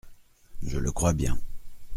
Je 0.63 0.79
le 0.79 0.91
crois 0.91 1.13
bien. 1.13 1.37